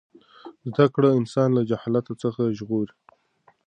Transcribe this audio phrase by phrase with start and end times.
[0.71, 2.95] زده کړه انسان له جهالت څخه ژغوري.